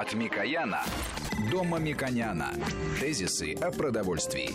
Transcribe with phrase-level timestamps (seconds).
[0.00, 0.84] От Микояна
[1.50, 2.52] до Мамиконяна.
[3.00, 4.50] Тезисы о продовольствии.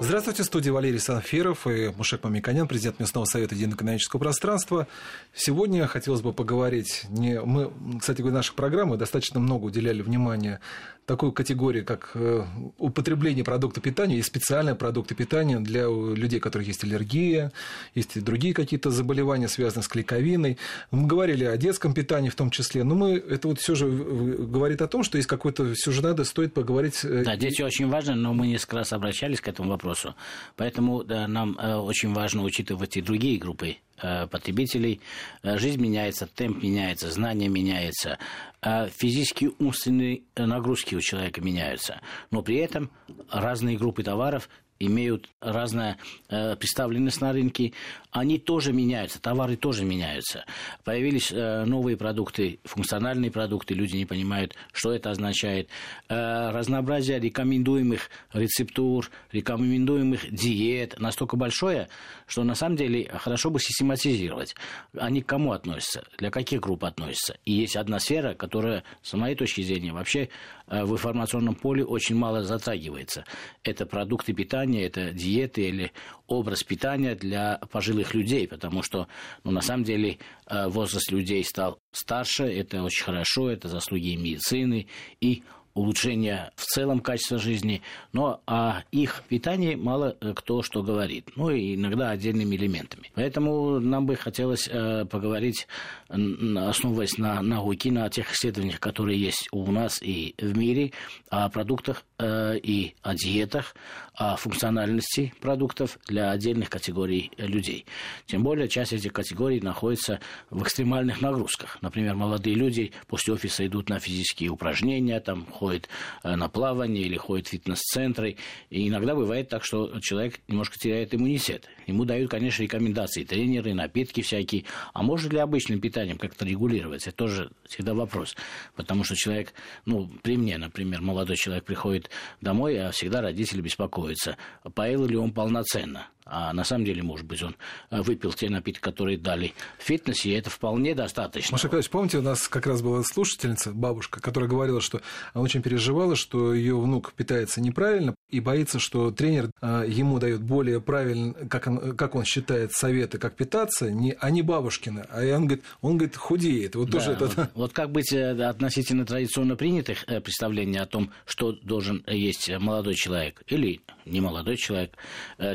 [0.00, 4.88] Здравствуйте, в студии Валерий Санфиров и Мушек Мамиконян, президент Местного совета Единого экономического пространства.
[5.34, 7.04] Сегодня хотелось бы поговорить...
[7.10, 7.38] Не...
[7.42, 7.70] Мы,
[8.00, 10.60] кстати говоря, наших программы достаточно много уделяли внимания
[11.06, 12.44] такой категории, как э,
[12.78, 17.52] употребление продукта питания, есть специальные продукты питания для людей, у которых есть аллергия,
[17.94, 20.58] есть и другие какие-то заболевания, связанные с клейковиной.
[20.90, 24.82] Мы говорили о детском питании в том числе, но мы, это вот все же говорит
[24.82, 27.04] о том, что есть какой-то, все же надо, стоит поговорить...
[27.04, 30.14] Э, да, дети очень важны, но мы несколько раз обращались к этому вопросу,
[30.56, 35.00] поэтому да, нам э, очень важно учитывать и другие группы потребителей.
[35.42, 38.18] Жизнь меняется, темп меняется, знания меняются,
[38.62, 42.00] физические умственные нагрузки у человека меняются.
[42.30, 42.90] Но при этом
[43.30, 44.48] разные группы товаров
[44.86, 47.72] имеют разная э, представленность на рынке,
[48.10, 50.44] они тоже меняются, товары тоже меняются.
[50.84, 55.68] Появились э, новые продукты, функциональные продукты, люди не понимают, что это означает.
[56.08, 61.88] Э, разнообразие рекомендуемых рецептур, рекомендуемых диет настолько большое,
[62.26, 64.54] что на самом деле хорошо бы систематизировать.
[64.96, 67.36] Они к кому относятся, для каких групп относятся.
[67.44, 70.28] И есть одна сфера, которая, с моей точки зрения, вообще
[70.68, 73.24] э, в информационном поле очень мало затрагивается.
[73.62, 75.92] Это продукты питания, это диеты или
[76.26, 79.08] образ питания для пожилых людей, потому что,
[79.44, 84.86] ну, на самом деле, э, возраст людей стал старше, это очень хорошо, это заслуги медицины
[85.20, 85.42] и
[85.74, 91.50] улучшения в целом качества жизни, но о их питании мало э, кто что говорит, ну
[91.50, 93.10] и иногда отдельными элементами.
[93.14, 95.66] Поэтому нам бы хотелось э, поговорить,
[96.08, 100.92] основываясь на науке, на тех исследованиях, которые есть у нас и в мире,
[101.28, 103.74] о продуктах и о диетах,
[104.14, 107.86] о функциональности продуктов для отдельных категорий людей.
[108.26, 110.20] Тем более часть этих категорий находится
[110.50, 111.78] в экстремальных нагрузках.
[111.82, 115.88] Например, молодые люди после офиса идут на физические упражнения, там ходит
[116.22, 118.36] э, на плавание или ходит в фитнес-центры.
[118.70, 121.68] И иногда бывает так, что человек немножко теряет иммунитет.
[121.86, 124.64] Ему дают, конечно, рекомендации тренеры, напитки всякие.
[124.92, 127.06] А может ли обычным питанием как-то регулировать?
[127.06, 128.36] Это тоже всегда вопрос.
[128.76, 129.52] Потому что человек,
[129.84, 132.03] ну, при мне, например, молодой человек приходит
[132.40, 134.36] домой, а всегда родители беспокоятся,
[134.74, 136.08] поел ли он полноценно.
[136.26, 137.54] А на самом деле, может быть, он
[137.90, 141.52] э, выпил те напитки, которые дали в фитнесе, и это вполне достаточно.
[141.52, 145.02] Маша Николаевич, помните, у нас как раз была слушательница, бабушка, которая говорила, что
[145.34, 150.40] она очень переживала, что ее внук питается неправильно и боится, что тренер э, ему дает
[150.40, 155.04] более правильно, как он, как он считает, советы, как питаться, не, а не бабушкины.
[155.10, 156.74] А он говорит, он говорит, худеет.
[156.74, 157.50] Вот, да, тоже вот, это...
[157.54, 163.42] вот как быть э, относительно традиционно принятых представлений о том, что должен есть молодой человек
[163.46, 164.96] или не молодой человек,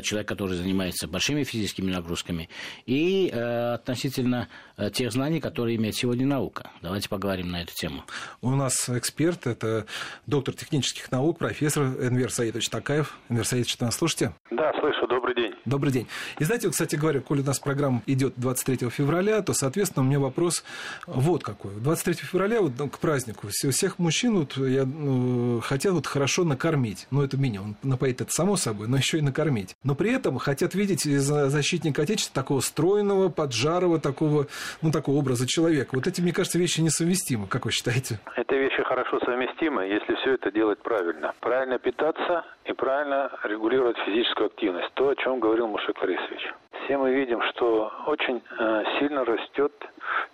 [0.02, 2.48] человек, который занимается большими физическими нагрузками,
[2.86, 6.70] и э, относительно э, тех знаний, которые имеет сегодня наука.
[6.82, 8.04] Давайте поговорим на эту тему.
[8.40, 9.86] У нас эксперт, это
[10.26, 13.18] доктор технических наук, профессор Энвер Саидович Такаев.
[13.28, 14.34] Энвер Саидович, ты нас слышите?
[14.50, 15.52] Да, слышу, добрый день.
[15.64, 16.06] Добрый день.
[16.38, 20.18] И знаете, кстати говоря, коль у нас программа идет 23 февраля, то, соответственно, у меня
[20.18, 20.64] вопрос
[21.06, 21.72] вот какой.
[21.72, 27.06] 23 февраля, вот ну, к празднику, всех мужчин вот, я, ну, хотят вот хорошо накормить.
[27.10, 27.76] Ну, это минимум.
[27.82, 29.76] Напоить это само собой, но еще и накормить.
[29.84, 34.46] Но при этом хотят видеть защитника Отечества такого стройного, поджарого, такого,
[34.82, 35.90] ну, такого образа человека.
[35.92, 37.46] Вот эти, мне кажется, вещи несовместимы.
[37.46, 38.18] Как вы считаете?
[38.34, 41.32] Это вещи хорошо совместимы, если все это делать правильно.
[41.40, 44.92] Правильно питаться и правильно регулировать физическую активность.
[44.94, 46.42] То, о чем говорил Мушек Борисович.
[46.82, 49.72] Все мы видим, что очень э, сильно растет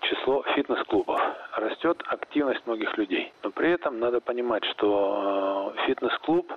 [0.01, 1.21] число фитнес-клубов,
[1.57, 3.33] растет активность многих людей.
[3.43, 6.57] Но при этом надо понимать, что э, фитнес-клуб э,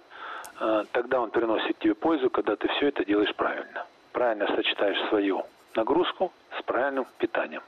[0.91, 3.85] тогда он приносит тебе пользу, когда ты все это делаешь правильно.
[4.11, 7.61] Правильно сочетаешь свою нагрузку с правильным питанием.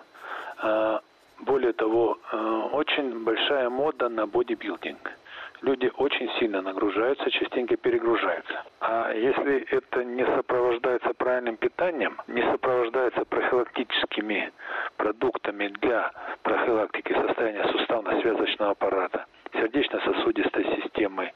[0.64, 1.00] Э,
[1.40, 2.38] более того, э,
[2.74, 5.12] очень большая мода на бодибилдинг
[5.62, 8.64] люди очень сильно нагружаются, частенько перегружаются.
[8.80, 14.52] А если это не сопровождается правильным питанием, не сопровождается профилактическими
[14.98, 16.12] продуктами для
[16.44, 21.32] профилактики состояния суставно-связочного аппарата, сердечно-сосудистой системы,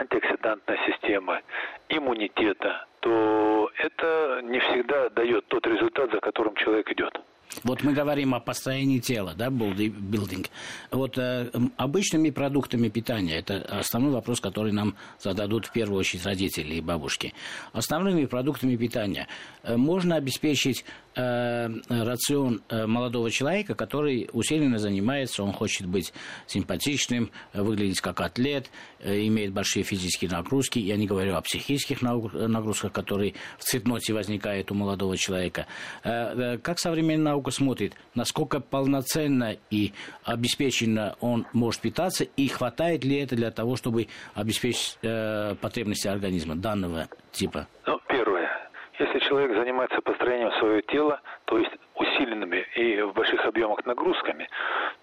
[0.00, 1.42] антиоксидантной системы,
[1.88, 7.18] иммунитета, то это не всегда дает тот результат, за которым человек идет.
[7.64, 10.48] Вот мы говорим о построении тела, да, билдинг.
[10.90, 16.74] Вот э, обычными продуктами питания, это основной вопрос, который нам зададут в первую очередь родители
[16.74, 17.34] и бабушки.
[17.72, 19.26] Основными продуктами питания
[19.62, 20.84] э, можно обеспечить
[21.16, 26.12] э, рацион э, молодого человека, который усиленно занимается, он хочет быть
[26.46, 28.70] симпатичным, выглядеть как атлет,
[29.00, 30.78] э, имеет большие физические нагрузки.
[30.78, 35.66] Я не говорю о психических нагрузках, которые в цветноте возникают у молодого человека.
[36.02, 39.92] Как современная наука смотрит, насколько полноценно и
[40.24, 44.98] обеспеченно он может питаться, и хватает ли это для того, чтобы обеспечить
[45.60, 47.68] потребности организма данного типа?
[47.86, 47.98] Ну,
[49.26, 54.48] человек занимается построением своего тела, то есть усиленными и в больших объемах нагрузками,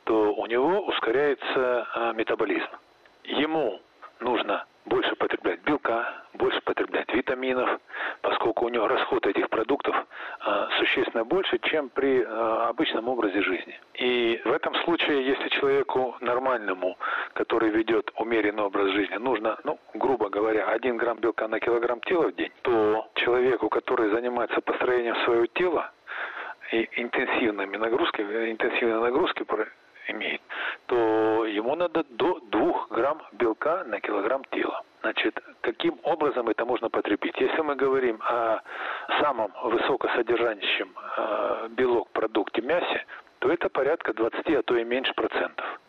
[0.06, 2.70] то у него ускоряется а, метаболизм.
[3.24, 3.82] Ему
[4.20, 7.80] нужно больше потреблять белка, больше потреблять витаминов,
[8.22, 9.96] поскольку у него расход этих продуктов
[10.46, 13.80] э, существенно больше, чем при э, обычном образе жизни.
[13.94, 16.98] И в этом случае, если человеку нормальному,
[17.34, 22.28] который ведет умеренный образ жизни, нужно, ну, грубо говоря, 1 грамм белка на килограмм тела
[22.28, 25.92] в день, то человеку, который занимается построением своего тела,
[26.72, 29.46] и интенсивными нагрузками, интенсивные нагрузки
[30.08, 30.42] имеет,
[30.88, 34.84] то ему надо до 2 грамм белка на килограмм тела.
[35.02, 37.40] Значит, каким образом это можно потребить?
[37.40, 38.62] Если мы говорим о
[39.22, 43.06] самом высокосодержащем э, белок продукте мясе,
[43.40, 45.80] то это порядка 20, а то и меньше процентов.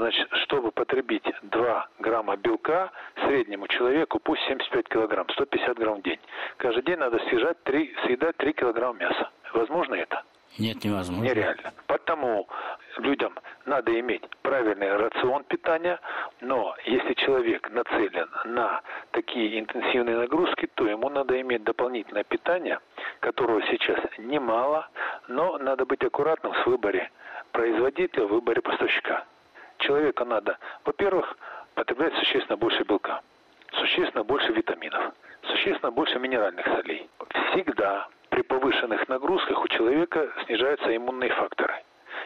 [0.00, 2.90] Значит, чтобы потребить 2 грамма белка
[3.22, 6.18] среднему человеку, пусть 75 килограмм, 150 грамм в день.
[6.56, 9.28] Каждый день надо съедать 3, съедать 3 килограмма мяса.
[9.52, 10.22] Возможно это?
[10.58, 11.22] Нет, невозможно.
[11.22, 11.74] Нереально.
[11.86, 12.48] Потому
[12.96, 13.34] людям
[13.66, 16.00] надо иметь правильный рацион питания,
[16.40, 18.80] но если человек нацелен на
[19.10, 22.78] такие интенсивные нагрузки, то ему надо иметь дополнительное питание,
[23.20, 24.88] которого сейчас немало,
[25.28, 27.10] но надо быть аккуратным в выборе
[27.52, 29.26] производителя, в выборе поставщика.
[29.80, 31.36] Человеку надо, во-первых,
[31.74, 33.22] потреблять существенно больше белка,
[33.72, 35.12] существенно больше витаминов,
[35.42, 37.08] существенно больше минеральных солей.
[37.50, 41.82] Всегда при повышенных нагрузках у человека снижаются иммунные факторы,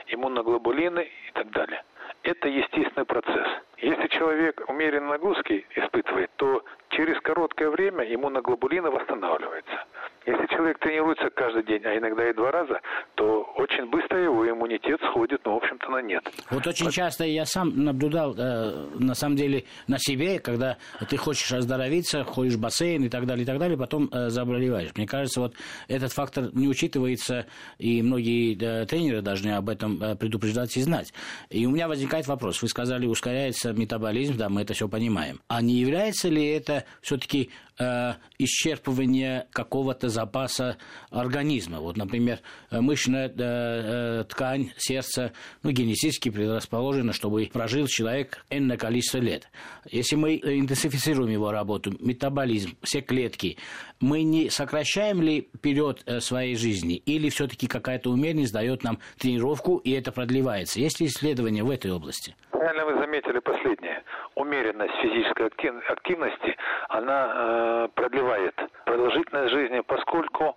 [0.09, 1.85] иммуноглобулины и так далее.
[2.25, 3.49] Это естественный процесс.
[3.79, 9.85] Если человек умеренные нагрузки испытывает, то через короткое время иммуноглобулины восстанавливаются.
[10.27, 12.81] Если человек тренируется каждый день, а иногда и два раза,
[13.15, 16.25] то очень быстро его иммунитет сходит, ну, в общем-то, на нет.
[16.51, 20.79] Вот очень часто я сам наблюдал, э, на самом деле, на себе, когда
[21.11, 24.91] ты хочешь оздоровиться, ходишь в бассейн и так далее, и так далее, потом э, заболеваешь.
[24.97, 25.55] Мне кажется, вот
[25.89, 27.47] этот фактор не учитывается,
[27.79, 31.13] и многие э, тренеры должны об этом э, предупреждать и знать.
[31.51, 32.63] И у меня возникает вопрос.
[32.63, 35.41] Вы сказали, ускоряется метаболизм, да, мы это все понимаем.
[35.49, 40.77] А не является ли это все-таки э, исчерпывание какого-то запаса
[41.11, 41.81] организма.
[41.81, 42.41] Вот, например,
[42.71, 45.33] мышечная э, э, ткань, сердце,
[45.63, 49.49] ну, генетически предрасположена, чтобы прожил человек энное количество лет.
[49.91, 53.59] Если мы интенсифицируем его работу, метаболизм, все клетки,
[54.01, 59.79] мы не сокращаем ли период э, своей жизни, или все-таки какая-то умеренность дает нам тренировку,
[59.79, 60.81] и это продлевается?
[60.81, 62.37] Есть ли исследования в этой области?
[62.51, 64.03] Правильно вы заметили последнее.
[64.37, 66.57] Умеренность физической активности,
[66.89, 67.64] она э,
[67.95, 70.57] продлевает продолжительность жизни, поскольку,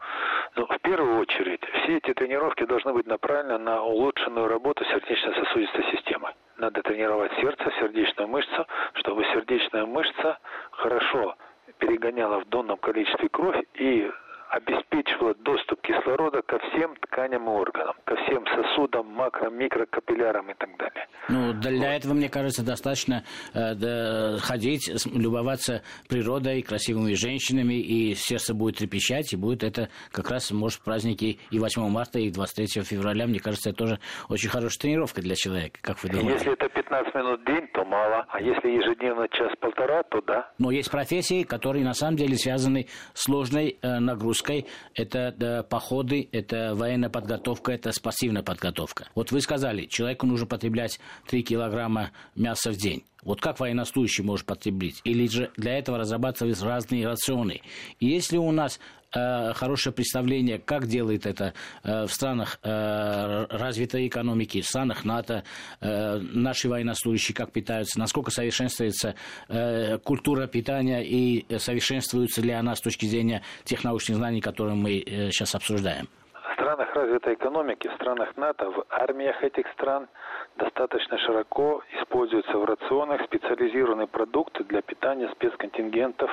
[0.56, 6.34] ну, в первую очередь, все эти тренировки должны быть направлены на улучшенную работу сердечно-сосудистой системы.
[6.58, 10.40] Надо тренировать сердце, сердечную мышцу, чтобы сердечная мышца
[10.72, 11.36] хорошо
[11.78, 14.12] перегоняла в донном количестве кровь и
[14.50, 20.70] обеспечивала доступ кислорода ко всем тканям и органам, ко всем сосудам, макро, микрокапиллярам и так
[20.78, 21.08] далее.
[21.30, 21.98] Ну, для вот.
[21.98, 23.24] этого, мне кажется, достаточно
[23.54, 30.32] э, да, ходить, любоваться природой, красивыми женщинами, и сердце будет трепещать, и будет это как
[30.32, 33.28] раз, может, праздники и 8 марта, и 23 февраля.
[33.28, 34.00] Мне кажется, это тоже
[34.30, 36.34] очень хорошая тренировка для человека, как вы думаете?
[36.34, 40.50] Если это 15 минут в день, то мало, а если ежедневно час-полтора, то да.
[40.58, 45.64] Но есть профессии, которые на самом деле связаны с сложной э, нагрузкой русской, это да,
[45.64, 49.08] походы, это военная подготовка, это спасивная подготовка.
[49.16, 53.04] Вот вы сказали, человеку нужно потреблять 3 килограмма мяса в день.
[53.24, 55.02] Вот как военнослужащий может потребить?
[55.04, 57.62] Или же для этого разрабатывать разные рационы?
[58.00, 58.80] И если у нас
[59.12, 65.44] хорошее представление, как делает это э, в странах э, развитой экономики, в странах НАТО,
[65.82, 69.16] э, наши военнослужащие как питаются, насколько совершенствуется
[69.50, 75.00] э, культура питания и совершенствуется ли она с точки зрения тех научных знаний, которые мы
[75.00, 76.08] э, сейчас обсуждаем?
[76.34, 80.08] В странах развитой экономики, в странах НАТО, в армиях этих стран–
[80.58, 86.30] достаточно широко используются в рационах специализированные продукты для питания спецконтингентов,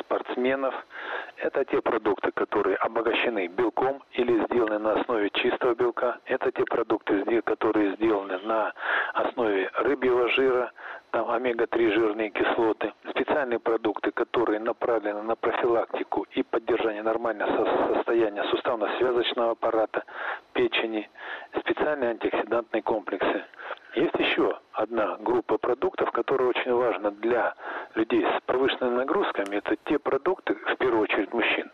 [0.00, 0.74] спортсменов.
[1.36, 6.18] Это те продукты, которые обогащены белком или сделаны на основе чистого белка.
[6.26, 8.72] Это те продукты, которые сделаны на
[9.14, 10.72] основе рыбьего жира,
[11.10, 19.52] там омега-3 жирные кислоты, специальные продукты, которые направлены на профилактику и поддержание нормального состояния суставно-связочного
[19.52, 20.04] аппарата,
[20.54, 21.10] печени,
[21.60, 23.44] специальные антиоксидантные комплексы.
[23.94, 27.54] Есть еще одна группа продуктов, которая очень важна для
[27.94, 29.56] людей с повышенными нагрузками.
[29.56, 31.70] Это те продукты, в первую очередь мужчин,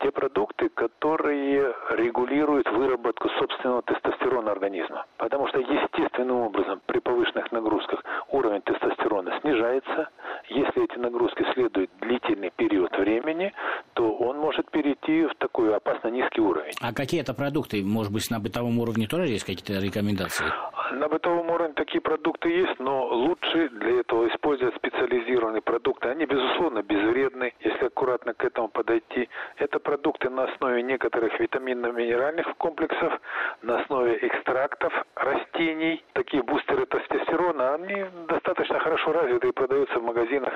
[0.00, 5.04] те продукты, которые регулируют выработку собственного тестостерона организма.
[5.18, 10.08] Потому что естественным образом при повышенных нагрузках уровень тестостерона снижается.
[10.48, 13.52] Если эти нагрузки следуют длительный период времени,
[13.92, 16.72] то он может перейти в такой опасно низкий уровень.
[16.80, 17.84] А какие это продукты?
[17.84, 20.46] Может быть, на бытовом уровне тоже есть какие-то рекомендации?
[20.92, 26.08] На бытовом уровне такие продукты есть, но лучше для этого использовать специализированные продукты.
[26.08, 29.28] Они, безусловно, безвредны, если аккуратно к этому подойти.
[29.56, 33.20] Это продукты на основе некоторых витаминно-минеральных комплексов,
[33.62, 36.02] на основе экстрактов растений.
[36.14, 40.54] Такие бустеры тестостерона, они достаточно хорошо развиты и продаются в магазинах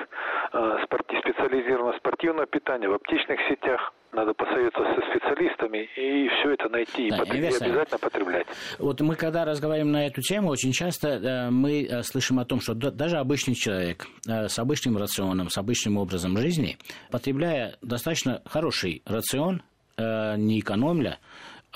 [0.53, 0.77] э,
[1.19, 7.15] специализированного спортивного питания, в аптечных сетях надо посоветоваться со специалистами и все это найти да,
[7.15, 7.43] и, потреб...
[7.43, 8.47] и обязательно потреблять.
[8.79, 12.59] Вот мы когда разговариваем на эту тему, очень часто э, мы э, слышим о том,
[12.61, 16.77] что даже обычный человек э, с обычным рационом, с обычным образом жизни,
[17.11, 19.61] потребляя достаточно хороший рацион,
[19.95, 21.19] не экономля,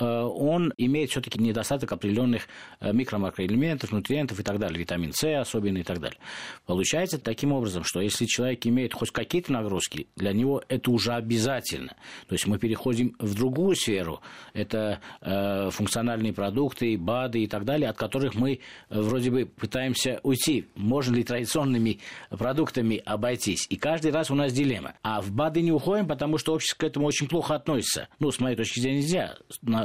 [0.04, 2.48] он имеет все-таки недостаток определенных
[2.80, 6.18] э, микро-макроэлементов, нутриентов и так далее, витамин С особенно и так далее.
[6.66, 11.94] Получается таким образом, что если человек имеет хоть какие-то нагрузки, для него это уже обязательно.
[12.28, 14.20] То есть мы переходим в другую сферу,
[14.52, 20.66] это э, функциональные продукты, БАДы и так далее, от которых мы вроде бы пытаемся уйти.
[20.74, 21.98] Можно ли традиционными
[22.30, 23.66] продуктами обойтись?
[23.68, 24.94] И каждый раз у нас дилемма.
[25.02, 28.08] А в БАДы не уходим, потому что общество к этому очень плохо относится.
[28.18, 29.36] Ну, с моей точки зрения, нельзя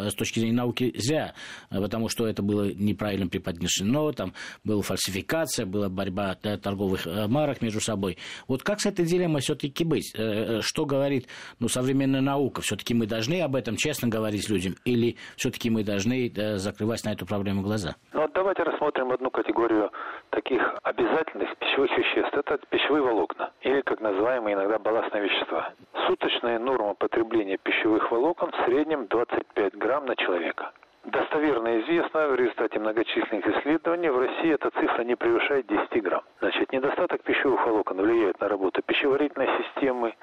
[0.09, 1.33] с точки зрения науки зря,
[1.69, 4.33] потому что это было неправильно преподнесено, там
[4.63, 8.17] была фальсификация, была борьба торговых э, марок между собой.
[8.47, 10.13] Вот как с этой дилеммой все-таки быть?
[10.15, 11.27] Э, э, что говорит
[11.59, 12.61] ну, современная наука?
[12.61, 17.25] Все-таки мы должны об этом честно говорить людям или все-таки мы должны закрывать на эту
[17.25, 17.95] проблему глаза?
[18.13, 19.91] Ну, вот давайте рассмотрим одну категорию
[20.29, 22.37] таких обязательных пищевых веществ.
[22.37, 25.73] Это пищевые волокна, или, как называемые иногда, балластные вещества.
[26.43, 30.71] Суточная норма потребления пищевых волокон в среднем 25 грамм грамм на человека.
[31.05, 36.23] Достоверно известно, в результате многочисленных исследований в России эта цифра не превышает 10 грамм.
[36.41, 40.15] Значит, недостаток пищевых волокон влияет на работу пищеварительной системы,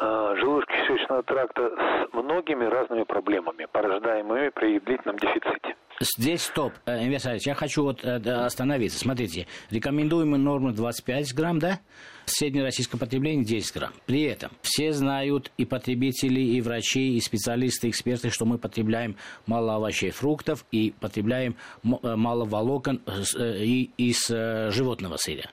[0.00, 5.74] э, желудочно-кишечного тракта с многими разными проблемами, порождаемыми при длительном дефиците.
[6.00, 8.98] Здесь стоп, э, Инвестор я хочу вот э, остановиться.
[8.98, 11.80] Смотрите, рекомендуемая норма 25 грамм, да?
[12.24, 13.92] Среднее российское потребление 10 грамм.
[14.06, 19.16] При этом все знают, и потребители, и врачи, и специалисты, и эксперты, что мы потребляем
[19.46, 25.50] мало овощей, фруктов, и потребляем э, мало волокон из животного сырья.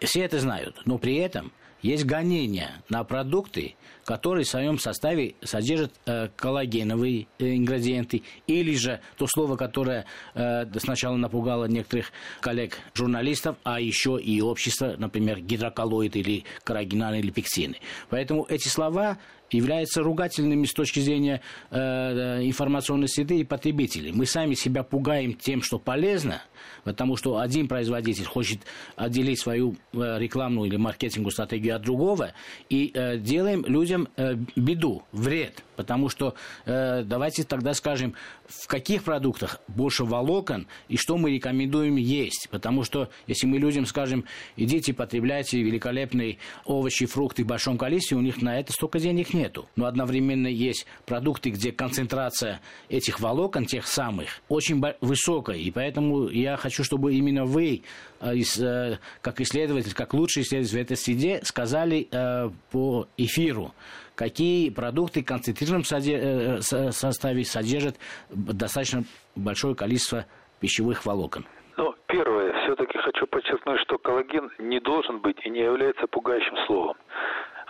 [0.00, 5.92] Все это знают, но при этом есть гонения на продукты, которые в своем составе содержат
[6.06, 13.80] э, коллагеновые э, ингредиенты, или же то слово, которое э, сначала напугало некоторых коллег-журналистов, а
[13.80, 17.76] еще и общество, например, гидроколлоид или карагинаны или пексины.
[18.08, 19.18] Поэтому эти слова
[19.50, 24.12] являются ругательными с точки зрения э, э, информационной среды и потребителей.
[24.12, 26.42] Мы сами себя пугаем тем, что полезно,
[26.82, 28.60] потому что один производитель хочет
[28.96, 32.32] отделить свою э, рекламную или маркетинговую стратегию от другого,
[32.68, 35.62] и э, делаем людям э, беду, вред.
[35.76, 36.34] Потому что
[36.66, 38.14] э, давайте тогда скажем,
[38.46, 42.48] в каких продуктах больше волокон и что мы рекомендуем есть.
[42.50, 44.24] Потому что если мы людям скажем,
[44.56, 49.68] идите потребляйте великолепные овощи, фрукты в большом количестве, у них на это столько денег нету.
[49.76, 55.56] Но одновременно есть продукты, где концентрация этих волокон, тех самых, очень высокая.
[55.56, 57.82] И поэтому я хочу, чтобы именно вы,
[58.20, 63.74] э, э, как исследователь, как лучший исследователь в этой среде, сказали э, по эфиру,
[64.14, 67.96] какие продукты в концентрированном составе содержат
[68.30, 69.04] достаточно
[69.36, 70.26] большое количество
[70.60, 71.46] пищевых волокон.
[71.76, 76.96] Ну, первое, все-таки хочу подчеркнуть, что коллаген не должен быть и не является пугающим словом.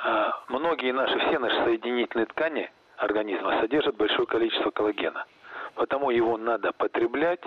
[0.05, 5.25] А, многие наши, все наши соединительные ткани организма содержат большое количество коллагена.
[5.75, 7.41] Потому его надо потреблять.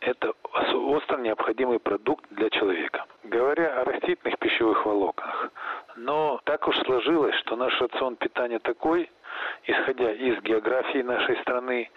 [0.00, 0.32] Это
[0.72, 3.04] остро необходимый продукт для человека.
[3.24, 5.50] Говоря о растительных пищевых волокнах,
[5.96, 9.10] но так уж сложилось, что наш рацион питания такой,
[9.64, 11.90] исходя из географии нашей страны,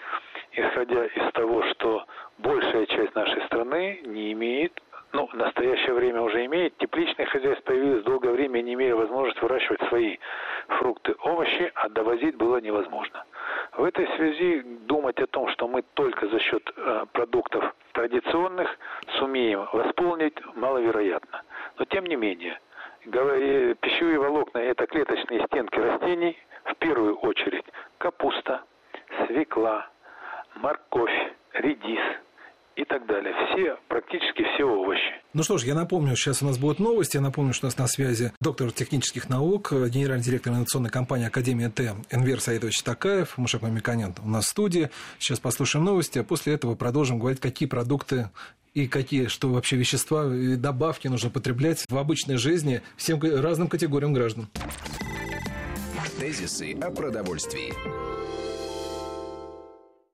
[0.51, 2.05] исходя из того, что
[2.37, 4.79] большая часть нашей страны не имеет
[5.13, 6.77] ну, в настоящее время уже имеет.
[6.77, 10.17] Тепличное хозяйство появилось долгое время, не имея возможности выращивать свои
[10.67, 13.23] фрукты, овощи, а довозить было невозможно.
[13.77, 18.69] В этой связи думать о том, что мы только за счет э, продуктов традиционных
[19.17, 21.41] сумеем восполнить, маловероятно.
[21.79, 22.59] Но тем не менее,
[23.81, 27.65] пищевые волокна– это клеточные стенки растений, в первую очередь
[27.97, 28.63] капуста,
[29.25, 29.87] свекла,
[30.55, 32.01] морковь, редис–
[32.77, 33.33] и так далее.
[33.49, 35.01] Все, практически все овощи.
[35.33, 37.17] Ну что ж, я напомню, сейчас у нас будут новости.
[37.17, 41.69] Я напомню, что у нас на связи доктор технических наук, генеральный директор инновационной компании Академия
[41.69, 41.95] Т.
[42.11, 44.89] Энвер Саидович Такаев, Мушек Мамиканян у нас в студии.
[45.19, 48.29] Сейчас послушаем новости, а после этого продолжим говорить, какие продукты
[48.73, 54.13] и какие, что вообще вещества и добавки нужно потреблять в обычной жизни всем разным категориям
[54.13, 54.47] граждан.
[56.19, 57.73] Тезисы о продовольствии.